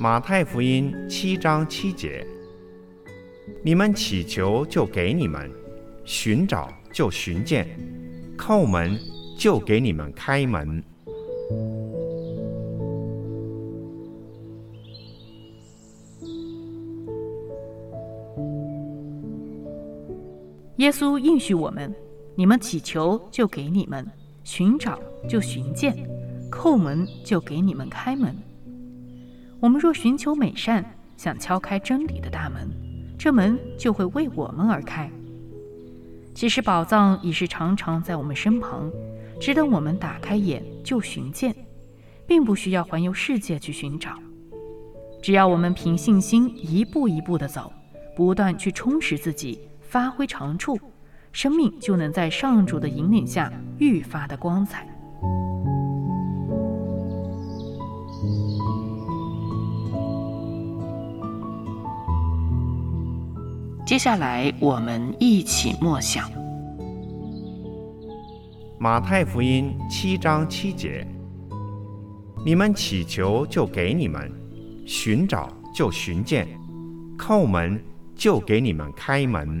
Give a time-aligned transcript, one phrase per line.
[0.00, 2.26] 马太福音七章七节：
[3.62, 5.42] 你们祈求，就给你们；
[6.06, 7.66] 寻找，就寻见；
[8.38, 8.98] 叩门，
[9.38, 10.82] 就给你们开门。
[20.78, 21.94] 耶稣应许我们：
[22.34, 24.02] 你们祈求，就给你们；
[24.44, 24.98] 寻找，
[25.28, 25.92] 就寻见；
[26.50, 28.36] 叩门，就给你们开门。
[29.60, 30.84] 我们若寻求美善，
[31.16, 32.68] 想敲开真理的大门，
[33.18, 35.10] 这门就会为我们而开。
[36.34, 38.90] 其实宝藏已是常常在我们身旁，
[39.40, 41.54] 只等我们打开眼就寻见，
[42.26, 44.16] 并不需要环游世界去寻找。
[45.22, 47.70] 只要我们凭信心一步一步地走，
[48.16, 50.78] 不断去充实自己，发挥长处，
[51.32, 54.88] 生命就能在上主的引领下愈发的光彩。
[63.90, 66.30] 接下来，我们一起默想
[68.78, 71.04] 马太福音七章七节：
[72.46, 74.22] 你们祈求，就给你们；
[74.86, 76.46] 寻找，就寻见；
[77.18, 77.82] 叩门，
[78.14, 79.60] 就给你们开门。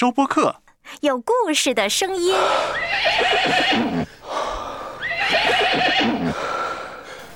[0.00, 0.56] 收播客，
[1.02, 2.34] 有故事的声音。